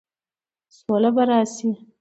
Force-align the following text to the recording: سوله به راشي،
سوله 0.77 1.09
به 1.15 1.23
راشي، 1.29 1.69